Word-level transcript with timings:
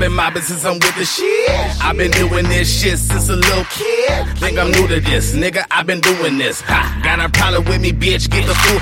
been 0.00 0.12
mobbing 0.14 0.42
since 0.42 0.64
I'm 0.64 0.80
with 0.80 0.96
the 0.96 1.04
shit. 1.04 1.84
I've 1.84 1.96
been 1.96 2.10
doing 2.10 2.48
this 2.48 2.64
shit 2.64 2.98
since 2.98 3.28
a 3.28 3.36
little 3.36 3.64
kid. 3.68 4.26
Think 4.40 4.58
I'm 4.58 4.72
new 4.72 4.88
to 4.88 4.98
this, 4.98 5.36
nigga. 5.36 5.62
I've 5.70 5.86
been 5.86 6.00
doing 6.00 6.38
this. 6.38 6.62
Ha, 6.62 6.80
got 7.04 7.20
a 7.20 7.28
problem 7.28 7.64
with 7.68 7.82
me, 7.82 7.92
bitch? 7.92 8.30
Get 8.32 8.48
the 8.48 8.56
fool. 8.56 8.80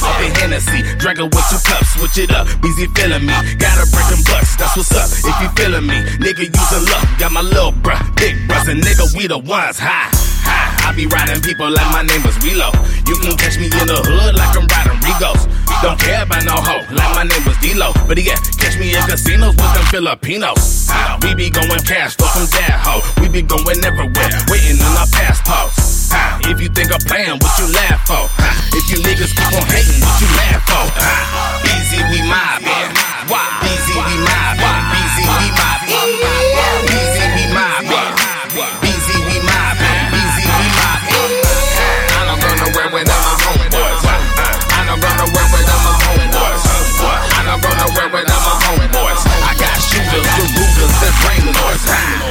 Off 0.00 0.16
the 0.16 0.32
Hennessy, 0.40 0.80
drinking 0.96 1.28
with 1.28 1.44
two 1.52 1.60
cups, 1.68 1.92
switch 1.92 2.16
it 2.16 2.32
up. 2.32 2.48
busy 2.64 2.88
feeling 2.96 3.28
me, 3.28 3.36
gotta 3.60 3.84
break 3.92 4.08
them 4.08 4.24
butts. 4.24 4.56
That's 4.56 4.72
what's 4.80 4.96
up. 4.96 5.12
If 5.12 5.36
you 5.44 5.48
feeling 5.60 5.84
me, 5.84 6.00
nigga, 6.24 6.48
a 6.48 6.78
luck. 6.88 7.04
Got 7.20 7.32
my 7.32 7.42
little 7.42 7.72
bruh, 7.72 8.00
big 8.16 8.36
bruh, 8.48 8.64
and 8.64 8.80
nigga, 8.80 9.12
we 9.12 9.28
the 9.28 9.36
ones. 9.36 9.78
Ha, 9.78 10.08
ha. 10.40 10.88
I 10.88 10.96
be 10.96 11.04
riding 11.04 11.42
people 11.44 11.68
like 11.68 11.86
my 11.92 12.00
name 12.00 12.24
was 12.24 12.34
Relo. 12.40 12.72
You 13.04 13.16
can 13.20 13.36
catch 13.36 13.60
me 13.60 13.68
in 13.68 13.86
the 13.86 14.00
hood 14.00 14.34
like 14.40 14.56
I'm 14.56 14.64
riding 14.64 14.96
Regos. 15.04 15.69
Don't 15.82 15.98
care 15.98 16.22
about 16.22 16.44
no 16.44 16.52
hoe, 16.52 16.84
like 16.92 17.12
my 17.16 17.24
name 17.24 17.42
was 17.48 17.56
D-Lo. 17.58 17.92
But 18.06 18.20
yeah, 18.20 18.36
catch 18.60 18.76
me 18.78 18.92
in 18.92 19.02
casinos 19.08 19.56
with 19.56 19.72
them 19.72 19.86
Filipinos. 19.88 20.90
We 21.22 21.34
be 21.34 21.48
going 21.48 21.80
cash 21.88 22.16
for 22.16 22.28
some 22.36 22.44
dad 22.52 22.76
hoe. 22.84 23.00
We 23.22 23.28
be 23.28 23.40
going 23.40 23.80
everywhere, 23.82 24.30
waiting 24.52 24.76
on 24.76 24.92
our 25.00 25.08
passports. 25.08 26.12
If 26.44 26.60
you 26.60 26.68
think 26.68 26.92
I'm 26.92 27.00
playing, 27.00 27.40
what 27.40 27.58
you 27.58 27.72
laugh 27.72 28.04
for? 28.04 28.28
If 28.76 28.90
you 28.92 29.00
niggas 29.00 29.32
keep 29.32 29.56
on 29.56 29.64
hating, 29.72 30.04
what 30.04 30.20
you 30.20 30.28
laugh 30.36 30.60
for? 30.68 31.39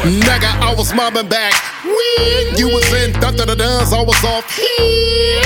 Nigga, 0.08 0.48
I 0.64 0.74
was 0.78 0.94
mobbing 0.94 1.28
back 1.28 1.54
when 1.84 2.56
you 2.56 2.68
was 2.68 2.88
in 3.04 3.12
da 3.20 3.32
da 3.32 3.56
da's, 3.56 3.92
I 3.92 4.02
was 4.02 4.24
off 4.24 4.48
here. 4.56 5.42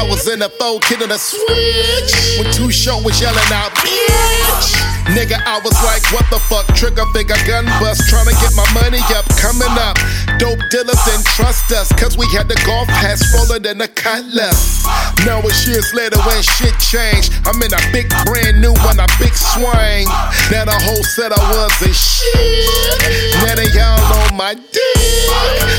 I 0.00 0.06
was 0.08 0.28
in 0.28 0.38
the 0.38 0.48
phone, 0.48 0.80
killing 0.80 1.10
a 1.10 1.18
switch. 1.18 2.12
When 2.38 2.52
two 2.52 2.70
show 2.70 3.00
was 3.02 3.20
yelling 3.20 3.52
out, 3.52 3.72
bitch. 3.84 4.76
Nigga, 5.16 5.40
I 5.44 5.60
was 5.64 5.76
like, 5.84 6.04
what 6.12 6.24
the 6.28 6.40
fuck? 6.48 6.68
Trigger 6.76 7.04
finger 7.16 7.36
gun 7.48 7.64
bust, 7.80 8.08
trying 8.08 8.28
to 8.28 8.36
get 8.40 8.52
my 8.56 8.68
money 8.76 9.00
up, 9.16 9.24
coming 9.40 9.72
up. 9.80 9.87
Dealers 10.68 11.00
didn't 11.08 11.24
trust 11.32 11.72
us, 11.72 11.88
cause 11.96 12.18
we 12.20 12.28
had 12.36 12.44
the 12.44 12.58
golf 12.68 12.88
pass 13.00 13.24
rolling 13.32 13.64
and 13.64 13.80
the 13.80 13.88
cut 13.88 14.20
left. 14.36 14.60
Now 15.24 15.40
it's 15.40 15.64
years 15.64 15.96
later 15.96 16.20
when 16.28 16.44
shit 16.44 16.76
changed. 16.76 17.32
I'm 17.48 17.56
in 17.64 17.72
a 17.72 17.80
big 17.88 18.12
brand 18.28 18.60
new 18.60 18.76
one, 18.84 19.00
a 19.00 19.08
big 19.16 19.32
swing. 19.32 20.04
Now 20.52 20.68
the 20.68 20.76
whole 20.84 21.00
set 21.16 21.32
I 21.32 21.40
was 21.56 21.72
and 21.80 21.96
shit. 21.96 23.40
Now 23.40 23.56
they 23.56 23.72
all 23.80 24.28
on 24.28 24.36
my 24.36 24.60
dick. 24.60 25.08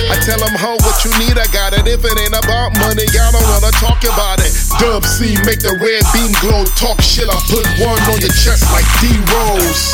I 0.09 0.17
tell 0.25 0.41
them, 0.41 0.57
ho, 0.57 0.73
what 0.81 0.97
you 1.05 1.13
need, 1.21 1.37
I 1.37 1.45
got 1.53 1.77
it. 1.77 1.85
If 1.85 2.01
it 2.01 2.17
ain't 2.17 2.33
about 2.33 2.73
money, 2.81 3.05
y'all 3.13 3.29
don't 3.29 3.45
wanna 3.45 3.69
talk 3.77 4.01
about 4.09 4.41
it. 4.41 4.49
Dub 4.81 5.05
C, 5.05 5.37
make 5.45 5.61
the 5.61 5.77
red 5.77 6.01
beam 6.17 6.33
glow. 6.41 6.65
Talk 6.73 6.97
shit, 7.05 7.29
I 7.29 7.37
put 7.45 7.61
one 7.77 8.01
on 8.09 8.25
your 8.25 8.33
chest 8.33 8.65
like 8.73 8.89
D 8.97 9.13
Rose. 9.29 9.93